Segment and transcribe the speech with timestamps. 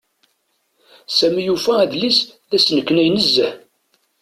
[1.17, 2.19] Sami yufa adlis
[2.49, 3.53] d asneknay nezzeh.